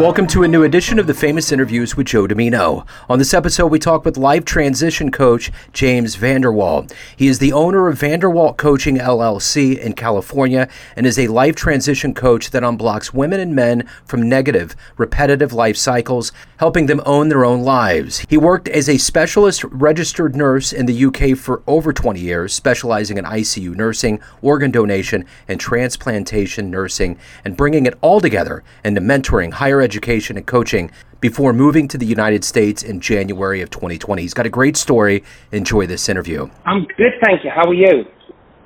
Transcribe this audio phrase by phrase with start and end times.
[0.00, 2.86] Welcome to a new edition of the Famous Interviews with Joe Dimino.
[3.10, 6.90] On this episode, we talk with life transition coach James Vanderwalt.
[7.14, 12.14] He is the owner of Vanderwalt Coaching LLC in California and is a life transition
[12.14, 17.42] coach that unblocks women and men from negative, repetitive life cycles, helping them own their
[17.42, 18.18] own lives.
[18.28, 23.16] He worked as a specialist registered nurse in the UK for over 20 years, specializing
[23.16, 29.54] in ICU nursing, organ donation, and transplantation nursing, and bringing it all together into mentoring,
[29.54, 34.20] higher education, and coaching before moving to the United States in January of 2020.
[34.20, 35.24] He's got a great story.
[35.52, 36.50] Enjoy this interview.
[36.66, 37.48] I'm good, thank you.
[37.48, 38.04] How are you?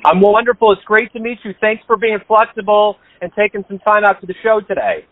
[0.05, 0.73] I'm wonderful.
[0.73, 1.55] It's great to meet you.
[1.61, 5.07] Thanks for being flexible and taking some time out to the show today.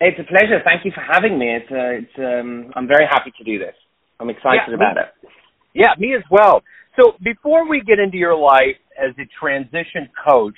[0.00, 0.60] It's a pleasure.
[0.64, 1.56] Thank you for having me.
[1.56, 3.74] It's, uh, it's um, I'm very happy to do this.
[4.20, 5.30] I'm excited yeah, about me, it.
[5.74, 6.62] Yeah, me as well.
[6.98, 10.56] So before we get into your life as a transition coach,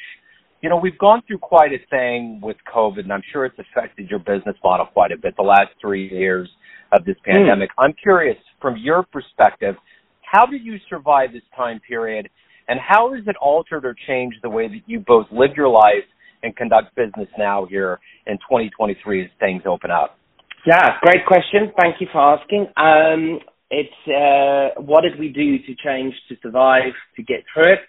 [0.63, 4.11] you know, we've gone through quite a thing with COVID, and I'm sure it's affected
[4.11, 6.49] your business model quite a bit the last three years
[6.93, 7.33] of this Hmm.
[7.33, 7.71] pandemic.
[7.71, 7.85] Mm.
[7.85, 9.77] I'm curious, from your perspective,
[10.23, 12.29] how did you survive this time period,
[12.69, 16.05] and how has it altered or changed the way that you both live your life
[16.43, 17.99] and conduct business now here
[18.31, 20.19] in 2023 as things open up?
[20.67, 21.73] Yeah, great question.
[21.81, 22.67] Thank you for asking.
[22.77, 27.81] Um, it's uh, what did we do to change to survive to get through it?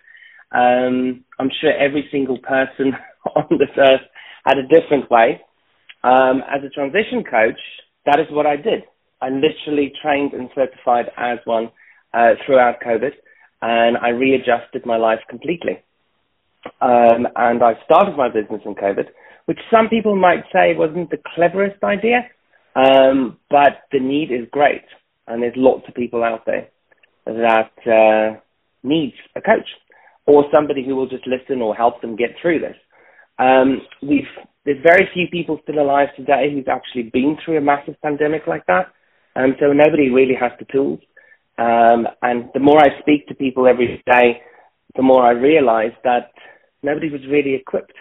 [0.51, 2.93] Um, I'm sure every single person
[3.35, 4.01] on this earth
[4.45, 5.41] had a different way.
[6.03, 7.59] Um, as a transition coach,
[8.05, 8.83] that is what I did.
[9.21, 11.71] I literally trained and certified as one
[12.13, 13.11] uh, throughout COVID,
[13.61, 15.83] and I readjusted my life completely.
[16.81, 19.07] Um, and I started my business in COVID,
[19.45, 22.27] which some people might say wasn't the cleverest idea,
[22.75, 24.85] um, but the need is great,
[25.27, 26.67] and there's lots of people out there
[27.25, 28.39] that uh,
[28.83, 29.67] needs a coach
[30.25, 32.75] or somebody who will just listen or help them get through this.
[33.39, 34.23] Um, we've
[34.63, 38.65] there's very few people still alive today who's actually been through a massive pandemic like
[38.67, 38.87] that,
[39.35, 40.99] and so nobody really has the tools.
[41.57, 44.41] Um, and the more I speak to people every day,
[44.95, 46.31] the more I realize that
[46.83, 47.93] nobody was really equipped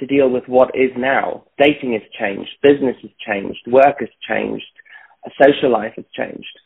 [0.00, 1.44] to deal with what is now.
[1.58, 4.64] Dating has changed, business has changed, work has changed,
[5.40, 6.58] social life has changed.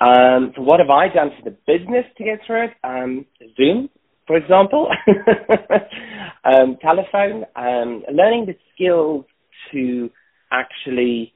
[0.00, 2.70] Um, so what have I done for the business to get through it?
[2.82, 3.26] Um,
[3.56, 3.88] Zoom,
[4.26, 4.88] for example,
[6.44, 9.24] um, telephone, um, learning the skills
[9.72, 10.10] to
[10.50, 11.32] actually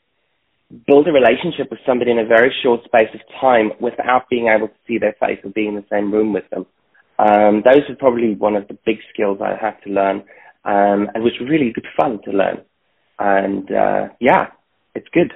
[0.86, 4.68] build a relationship with somebody in a very short space of time without being able
[4.68, 6.66] to see their face or be in the same room with them.
[7.18, 10.24] Um, those are probably one of the big skills I had to learn,
[10.68, 12.58] um, and was really good fun to learn.
[13.18, 14.48] And uh, yeah,
[14.94, 15.32] it's good.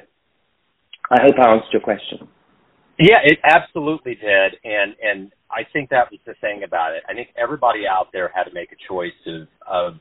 [1.11, 2.29] I hope I answered your question.
[2.99, 7.03] Yeah, it absolutely did, and and I think that was the thing about it.
[7.09, 9.95] I think everybody out there had to make a choice of of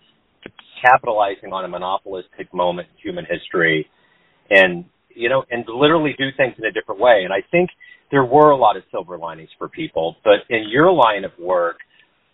[0.83, 3.87] capitalizing on a monopolistic moment in human history,
[4.49, 7.21] and you know, and literally do things in a different way.
[7.23, 7.69] And I think
[8.11, 10.17] there were a lot of silver linings for people.
[10.23, 11.77] But in your line of work,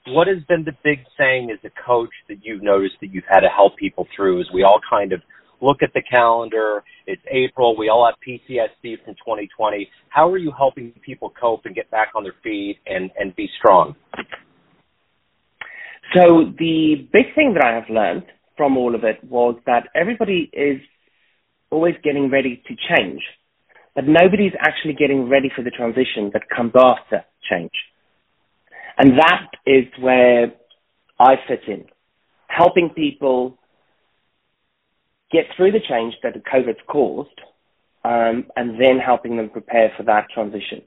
[0.08, 3.42] what has been the big thing as a coach that you've noticed that you've had
[3.42, 5.22] to help people through as we all kind of
[5.62, 9.90] look at the calendar, it's April, we all have PTSD from 2020.
[10.10, 13.50] How are you helping people cope and get back on their feet and, and be
[13.58, 13.96] strong?
[16.16, 18.24] So the big thing that I have learned
[18.56, 20.80] from all of it was that everybody is
[21.70, 23.22] always getting ready to change,
[23.94, 27.72] but nobody's actually getting ready for the transition that comes after change.
[28.98, 30.54] And that is where
[31.20, 31.86] I fit in,
[32.48, 33.58] helping people
[35.32, 37.42] get through the change that COVID's caused,
[38.04, 40.82] um, and then helping them prepare for that transition.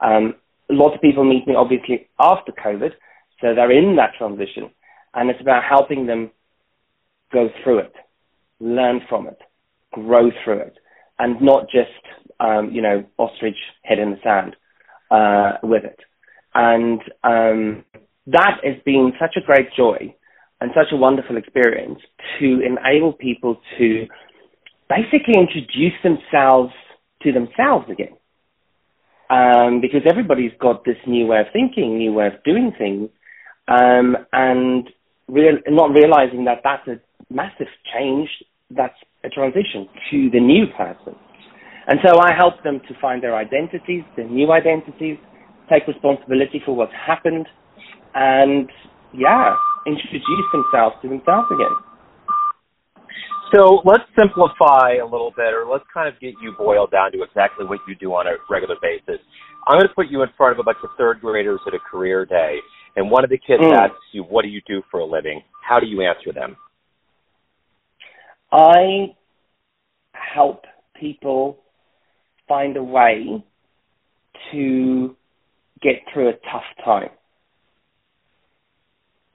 [0.00, 0.34] Um,
[0.68, 2.92] lots of people meet me obviously after COVID,
[3.40, 4.70] so they're in that transition,
[5.14, 6.30] and it's about helping them
[7.32, 7.92] go through it,
[8.60, 9.38] learn from it,
[9.92, 10.78] grow through it,
[11.18, 11.90] and not just
[12.40, 14.56] um, you know ostrich head in the sand
[15.10, 15.98] uh, with it.
[16.58, 17.84] And um,
[18.28, 20.14] that has been such a great joy
[20.58, 21.98] and such a wonderful experience
[22.38, 24.06] to enable people to
[24.88, 26.72] basically introduce themselves
[27.22, 28.16] to themselves again.
[29.28, 33.10] Um, because everybody's got this new way of thinking, new way of doing things,
[33.68, 34.88] um, and
[35.28, 36.98] real, not realizing that that's a
[37.28, 38.30] massive change,
[38.70, 41.16] that's a transition to the new person.
[41.86, 45.18] And so I help them to find their identities, their new identities,
[45.68, 47.46] take responsibility for what's happened,
[48.14, 48.70] and
[49.12, 49.54] yeah,
[49.86, 51.74] introduce themselves to themselves again.
[53.54, 57.22] So let's simplify a little bit, or let's kind of get you boiled down to
[57.22, 59.20] exactly what you do on a regular basis.
[59.66, 61.78] I'm going to put you in front of a bunch of third graders at a
[61.78, 62.58] career day,
[62.96, 63.72] and one of the kids Mm.
[63.72, 66.56] asks you, "What do you do for a living?" How do you answer them?
[68.52, 69.14] I
[70.12, 71.58] help people
[72.48, 73.42] find a way
[74.52, 75.16] to
[75.82, 77.10] get through a tough time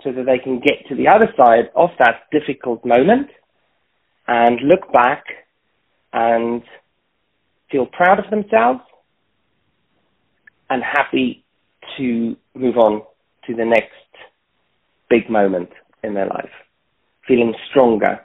[0.04, 3.28] so that they can get to the other side of that difficult moment
[4.28, 5.24] and look back
[6.14, 6.64] and
[7.72, 8.82] feel proud of themselves
[10.70, 11.44] and happy
[11.98, 13.02] to move on
[13.46, 13.92] to the next
[15.10, 15.70] big moment
[16.04, 16.52] in their life,
[17.28, 18.20] feeling stronger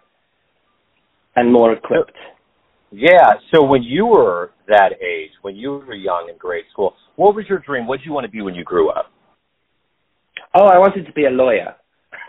[1.34, 2.16] and more equipped.
[2.90, 3.34] Yeah.
[3.54, 7.44] So when you were that age, when you were young in grade school, what was
[7.48, 7.86] your dream?
[7.86, 9.12] What did you want to be when you grew up?
[10.54, 11.74] Oh, I wanted to be a lawyer.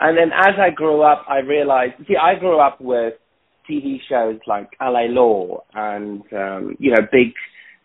[0.00, 3.14] and then as I grew up, I realized, see, I grew up with
[3.70, 7.32] TV shows like LA Law and, um, you know, big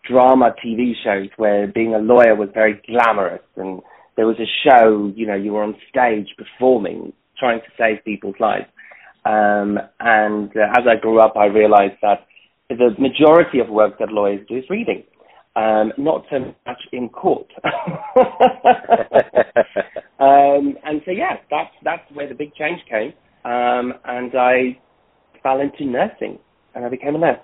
[0.08, 3.80] drama TV shows where being a lawyer was very glamorous and
[4.16, 8.34] there was a show, you know, you were on stage performing, trying to save people's
[8.40, 8.66] lives.
[9.28, 12.26] Um, and uh, as I grew up, I realized that
[12.70, 15.04] the majority of work that lawyers do is reading,
[15.54, 17.46] um, not so much in court.
[20.18, 23.12] um, and so, yeah, that's that's where the big change came.
[23.44, 24.78] Um, and I
[25.42, 26.38] fell into nursing,
[26.74, 27.38] and I became a nurse.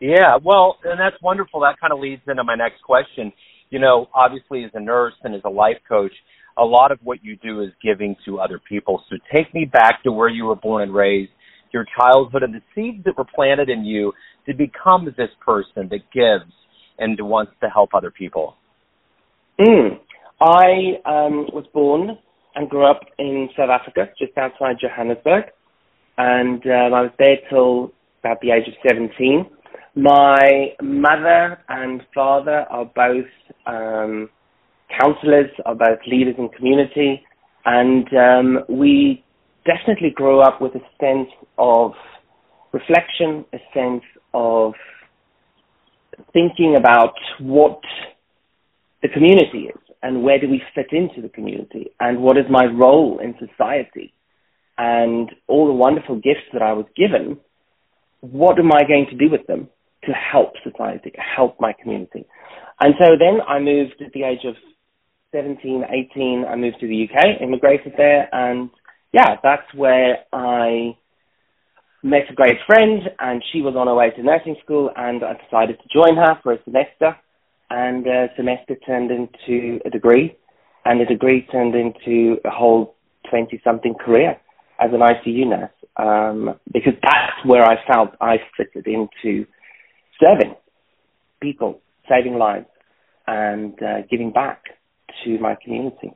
[0.00, 1.60] Yeah, well, and that's wonderful.
[1.60, 3.32] That kind of leads into my next question.
[3.70, 6.12] You know, obviously, as a nurse and as a life coach,
[6.58, 9.02] a lot of what you do is giving to other people.
[9.10, 11.30] So take me back to where you were born and raised,
[11.72, 14.12] your childhood, and the seeds that were planted in you
[14.46, 16.52] to become this person that gives
[16.98, 18.54] and wants to help other people.
[19.60, 19.98] Mm.
[20.40, 22.18] I um, was born
[22.54, 25.44] and grew up in South Africa, just outside Johannesburg,
[26.18, 29.46] and um, I was there till about the age of 17.
[29.94, 33.26] My mother and father are both
[33.66, 34.28] um,
[34.98, 37.22] counselors, both leaders in community,
[37.64, 39.24] and um, we
[39.64, 41.28] definitely grew up with a sense
[41.58, 41.92] of
[42.72, 44.74] reflection, a sense of
[46.32, 47.80] thinking about what
[49.02, 52.64] the community is and where do we fit into the community and what is my
[52.64, 54.12] role in society
[54.78, 57.38] and all the wonderful gifts that I was given,
[58.20, 59.68] what am I going to do with them
[60.04, 62.26] to help society, help my community?
[62.80, 64.54] And so then I moved at the age of
[65.32, 68.70] 17, 18, I moved to the UK, immigrated there, and
[69.12, 70.96] yeah, that's where I
[72.02, 75.34] met a great friend, and she was on her way to nursing school, and I
[75.42, 77.16] decided to join her for a semester,
[77.70, 80.36] and a semester turned into a degree,
[80.84, 82.94] and a degree turned into a whole
[83.32, 84.38] 20-something career
[84.80, 89.46] as an ICU nurse, um, because that's where I felt I fitted into
[90.22, 90.54] serving
[91.40, 92.66] people, saving lives,
[93.26, 94.62] and uh, giving back
[95.24, 96.12] to my community.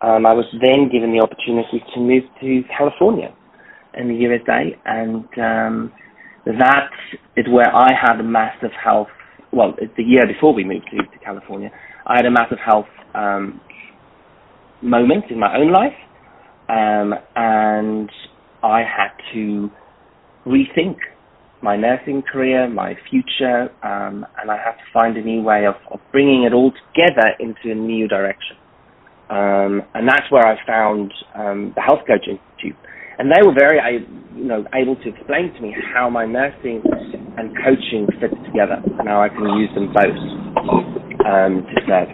[0.00, 3.34] Um, I was then given the opportunity to move to California
[3.94, 5.92] in the USA, and um,
[6.44, 6.90] that
[7.36, 9.08] is where I had a massive health.
[9.52, 11.70] Well, the year before we moved to, to California.
[12.04, 13.60] I had a massive health um,
[14.80, 15.94] moment in my own life,
[16.68, 18.10] um, and
[18.62, 19.70] I had to
[20.46, 20.96] rethink
[21.62, 25.76] my nursing career, my future, um, and I had to find a new way of,
[25.90, 28.56] of bringing it all together into a new direction.
[29.30, 32.76] Um, and that's where I found um, the Health Coach Institute.
[33.18, 33.78] And they were very,
[34.34, 36.82] you know, able to explain to me how my nursing
[37.38, 40.18] and coaching fit together, and how I can use them both
[41.24, 42.08] um, to serve,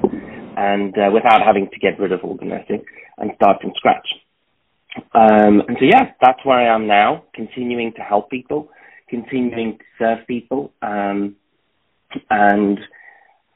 [0.56, 2.84] and uh, without having to get rid of all the nursing
[3.16, 4.06] and start from scratch.
[5.14, 8.68] Um, and so, yeah, that's where I am now, continuing to help people,
[9.08, 10.72] continuing to serve people.
[10.82, 11.36] Um,
[12.30, 12.78] and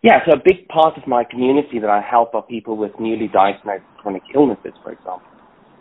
[0.03, 3.29] yeah, so a big part of my community that I help are people with newly
[3.29, 5.23] diagnosed chronic illnesses, for example.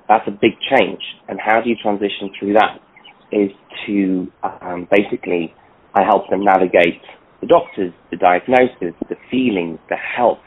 [0.07, 1.01] That's a big change.
[1.27, 2.79] And how do you transition through that?
[3.31, 3.49] Is
[3.87, 5.53] to um, basically,
[5.95, 7.01] I help them navigate
[7.39, 10.43] the doctors, the diagnosis, the feelings, the health,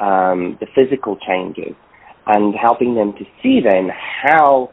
[0.00, 1.74] um, the physical changes,
[2.26, 3.90] and helping them to see then
[4.22, 4.72] how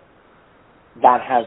[1.01, 1.45] that has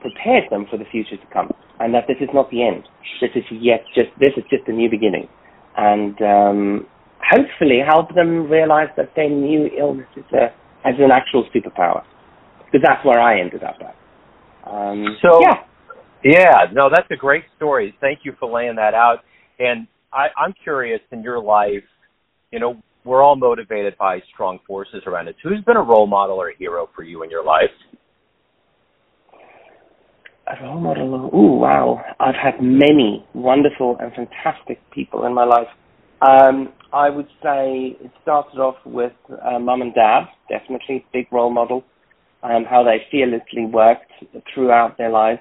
[0.00, 2.84] prepared them for the future to come and that this is not the end.
[3.20, 5.28] This is yet just this is just a new beginning,
[5.76, 6.86] and um,
[7.22, 10.46] hopefully help them realize that their new illness is a
[10.86, 12.02] as an actual superpower,
[12.66, 13.96] because that's where I ended up at.
[14.70, 15.64] Um, so yeah,
[16.24, 17.94] yeah, no, that's a great story.
[18.00, 19.18] Thank you for laying that out.
[19.58, 21.84] And I, I'm curious in your life,
[22.50, 25.34] you know, we're all motivated by strong forces around us.
[25.42, 27.70] Who's been a role model or a hero for you in your life?
[30.50, 31.30] A role model.
[31.32, 32.02] Oh wow!
[32.20, 35.68] I've had many wonderful and fantastic people in my life.
[36.20, 39.12] Um, I would say it started off with
[39.44, 41.84] uh, mum and dad, definitely big role model.
[42.42, 44.12] um, how they fearlessly worked
[44.52, 45.40] throughout their lives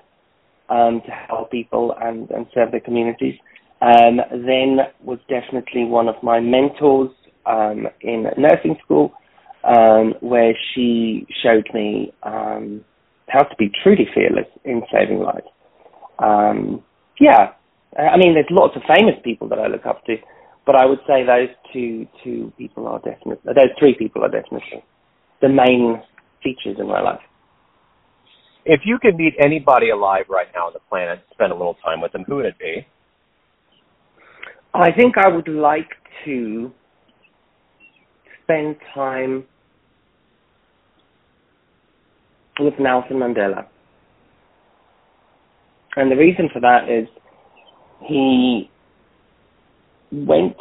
[0.69, 3.35] um, to help people and, and serve their communities.
[3.81, 7.11] Um, then was definitely one of my mentors
[7.45, 9.13] um, in nursing school,
[9.63, 12.83] um, where she showed me um,
[13.29, 15.47] how to be truly fearless in saving lives.
[16.19, 16.83] Um,
[17.19, 17.53] yeah,
[17.97, 20.15] I mean, there's lots of famous people that I look up to,
[20.65, 24.83] but I would say those two two people are definitely those three people are definitely
[25.41, 26.01] the main
[26.43, 27.21] features in my life.
[28.65, 32.01] If you could meet anybody alive right now on the planet, spend a little time
[32.01, 32.85] with them, who would it be?
[34.73, 35.89] I think I would like
[36.25, 36.71] to
[38.43, 39.45] spend time
[42.59, 43.65] with Nelson Mandela.
[45.95, 47.07] And the reason for that is
[48.07, 48.69] he
[50.11, 50.55] went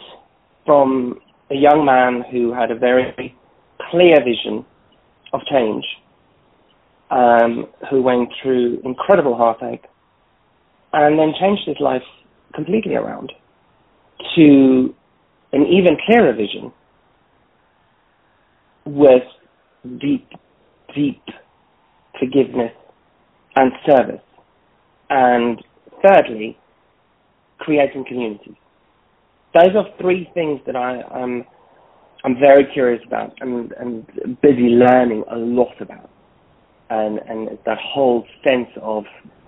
[0.64, 3.34] from a young man who had a very
[3.90, 4.64] clear vision
[5.32, 5.84] of change,
[7.10, 9.84] um, who went through incredible heartache,
[10.92, 12.02] and then changed his life
[12.54, 13.32] completely around
[14.34, 14.94] to
[15.52, 16.72] an even clearer vision
[18.86, 19.22] with
[20.00, 20.28] deep,
[20.94, 21.22] deep
[22.18, 22.72] forgiveness
[23.56, 24.20] and service.
[25.08, 25.62] And
[26.04, 26.58] thirdly,
[27.58, 28.56] creating communities.
[29.54, 31.44] Those are three things that I, am
[32.24, 34.06] I'm very curious about and, and
[34.42, 36.10] busy learning a lot about.
[36.90, 39.04] And, and that whole sense of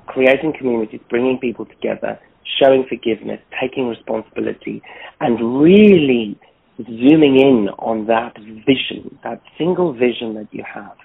[0.06, 2.18] creating communities, bringing people together,
[2.62, 4.82] showing forgiveness, taking responsibility,
[5.20, 6.38] and really
[6.78, 10.96] zooming in on that vision, that single vision that you have,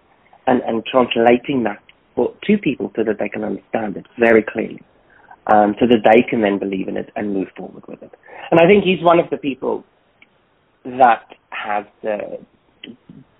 [0.48, 1.82] and, and translating that
[2.16, 4.82] for, to people so that they can understand it very clearly,
[5.48, 8.12] um, so that they can then believe in it and move forward with it.
[8.52, 9.84] And I think he's one of the people
[10.86, 12.40] that has the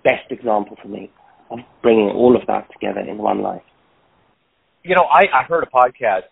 [0.04, 1.12] best example for me
[1.52, 3.62] of bringing all of that together in one life.
[4.84, 6.24] You know, I, I heard a podcast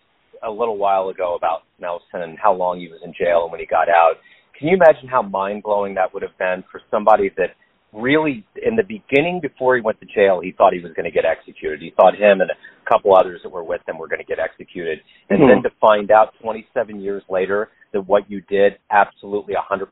[0.42, 3.60] a little while ago about Nelson and how long he was in jail and when
[3.60, 4.14] he got out.
[4.58, 7.54] Can you imagine how mind blowing that would have been for somebody that
[7.92, 11.10] really, in the beginning, before he went to jail, he thought he was going to
[11.10, 11.80] get executed.
[11.80, 14.38] He thought him and a couple others that were with him were going to get
[14.38, 15.00] executed.
[15.28, 15.62] And mm-hmm.
[15.62, 19.86] then to find out 27 years later that what you did absolutely 100%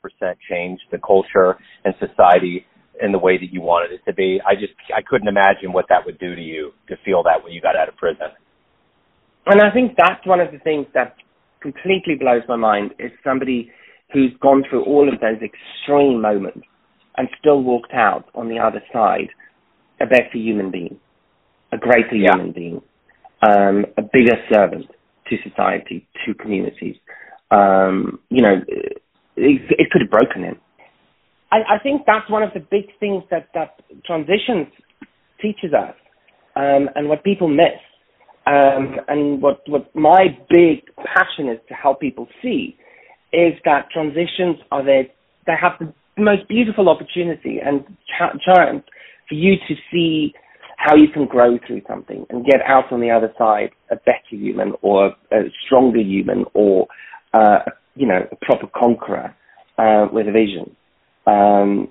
[0.49, 2.65] changed the culture and society
[3.03, 4.41] in the way that you wanted it to be.
[4.47, 7.53] I just, I couldn't imagine what that would do to you to feel that when
[7.53, 8.29] you got out of prison.
[9.47, 11.17] And I think that's one of the things that
[11.61, 13.71] completely blows my mind is somebody
[14.13, 16.67] who's gone through all of those extreme moments
[17.17, 19.29] and still walked out on the other side
[20.01, 20.99] a better human being,
[21.73, 22.35] a greater yeah.
[22.35, 22.83] human being,
[23.43, 24.87] um, a bigger servant
[25.29, 26.97] to society, to communities.
[27.51, 29.03] Um, you know, it,
[29.37, 30.59] it, could have broken him.
[31.51, 34.69] I, I, think that's one of the big things that, that transitions
[35.43, 35.95] teaches us
[36.55, 37.79] um, and what people miss.
[38.47, 42.77] Um, and what, what my big passion is to help people see
[43.33, 45.05] is that transitions are there,
[45.47, 47.85] they have the most beautiful opportunity and
[48.19, 48.43] chance
[49.29, 50.35] for you to see
[50.77, 54.19] how you can grow through something and get out on the other side a better
[54.31, 56.87] human or a stronger human or
[57.35, 57.59] uh,
[57.95, 59.35] you know a proper conqueror
[59.79, 60.75] uh, with a vision.
[61.27, 61.89] Um,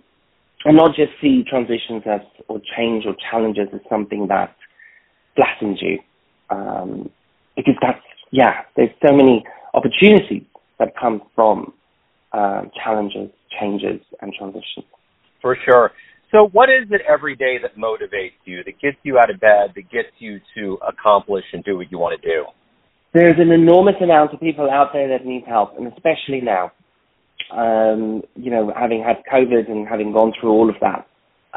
[0.66, 4.56] and not just see transitions as or change or challenges as something that
[5.36, 6.00] flattens you.
[6.50, 7.10] Um,
[7.56, 9.44] because that's yeah, there's so many
[9.74, 10.44] opportunities
[10.80, 11.74] that come from
[12.32, 13.30] uh, challenges,
[13.60, 14.86] changes, and transitions.
[15.42, 15.92] For sure.
[16.32, 19.74] So, what is it every day that motivates you, that gets you out of bed,
[19.76, 22.46] that gets you to accomplish and do what you want to do?
[23.14, 26.72] There's an enormous amount of people out there that need help, and especially now.
[27.52, 31.08] Um, you know, having had COVID and having gone through all of that,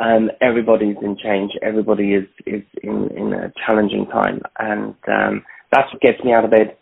[0.01, 1.53] um, everybody's in change.
[1.61, 6.47] Everybody is is in in a challenging time, and um, that's what gets me out
[6.47, 6.77] of bed.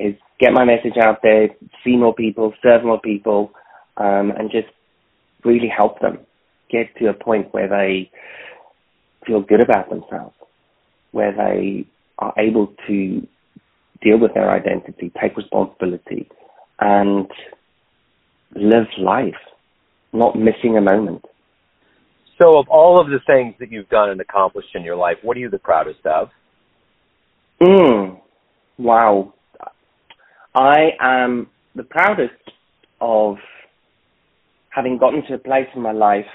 [0.00, 1.48] Is get my message out there,
[1.84, 3.52] see more people, serve more people,
[3.96, 4.68] um, and just
[5.44, 6.18] really help them
[6.70, 8.10] get to a point where they
[9.26, 10.34] feel good about themselves,
[11.12, 11.86] where they
[12.18, 13.26] are able to
[14.02, 16.28] deal with their identity, take responsibility,
[16.80, 17.30] and
[18.54, 19.34] live life,
[20.12, 21.24] not missing a moment.
[22.40, 25.36] So, of all of the things that you've done and accomplished in your life, what
[25.36, 26.30] are you the proudest of?
[27.62, 28.20] Mm,
[28.76, 29.32] wow.
[30.54, 32.34] I am the proudest
[33.00, 33.36] of
[34.74, 36.26] having gotten to a place in my life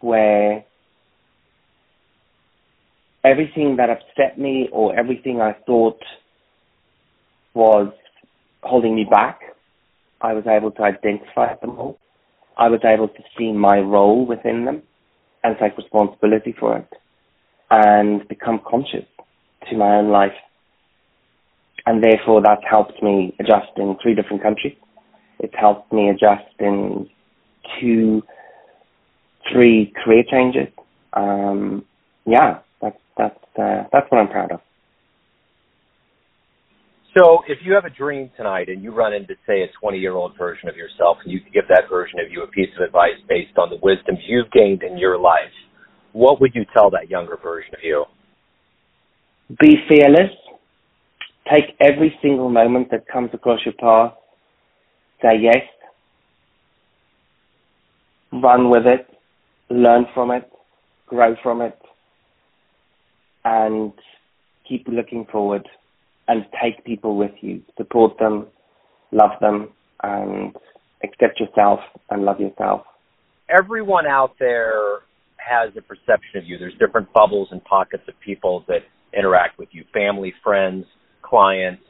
[0.00, 0.64] where
[3.24, 6.00] everything that upset me or everything I thought
[7.54, 7.92] was
[8.62, 9.40] holding me back,
[10.20, 11.98] I was able to identify them all.
[12.56, 14.82] I was able to see my role within them
[15.44, 16.88] and take responsibility for it.
[17.70, 19.04] and become conscious
[19.70, 20.36] to my own life.
[21.86, 24.76] And therefore, that's helped me adjust in three different countries.
[25.38, 27.08] It's helped me adjust in
[27.80, 28.22] two,
[29.52, 30.68] three career changes.
[31.12, 31.84] Um,
[32.26, 34.60] yeah, that's that's uh, that's what I'm proud of.
[37.16, 40.12] So, if you have a dream tonight and you run into, say, a 20 year
[40.12, 42.84] old version of yourself, and you can give that version of you a piece of
[42.84, 45.52] advice based on the wisdom you've gained in your life,
[46.12, 48.04] what would you tell that younger version of you?
[49.60, 50.32] Be fearless.
[51.50, 54.12] Take every single moment that comes across your path.
[55.22, 55.62] Say yes.
[58.32, 59.06] Run with it.
[59.70, 60.50] Learn from it.
[61.06, 61.78] Grow from it.
[63.44, 63.92] And
[64.68, 65.66] keep looking forward
[66.28, 67.62] and take people with you.
[67.76, 68.46] Support them,
[69.12, 69.68] love them,
[70.02, 70.54] and
[71.04, 71.80] accept yourself
[72.10, 72.82] and love yourself.
[73.48, 75.00] Everyone out there
[75.36, 76.58] has a perception of you.
[76.58, 78.80] There's different bubbles and pockets of people that
[79.16, 80.84] interact with you family, friends,
[81.22, 81.82] clients,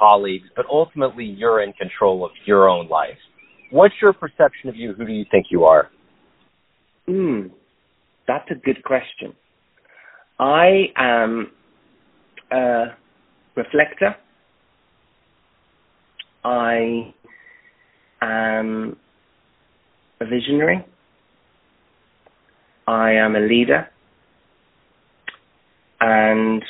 [0.00, 3.18] colleagues, but ultimately you're in control of your own life.
[3.70, 4.94] What's your perception of you?
[4.94, 5.90] Who do you think you are?
[7.06, 7.48] Hmm,
[8.26, 9.34] that's a good question.
[10.38, 11.52] I am
[12.50, 12.86] a
[13.54, 14.16] reflector.
[16.42, 17.12] I
[18.22, 18.96] am
[20.20, 20.84] a visionary.
[22.86, 23.88] I am a leader.
[26.00, 26.64] And